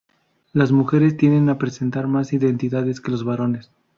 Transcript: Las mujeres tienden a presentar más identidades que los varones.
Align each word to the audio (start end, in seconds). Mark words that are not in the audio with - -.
Las 0.51 0.71
mujeres 0.71 1.15
tienden 1.15 1.47
a 1.49 1.59
presentar 1.59 2.07
más 2.07 2.33
identidades 2.33 2.99
que 3.01 3.11
los 3.11 3.23
varones. 3.23 3.69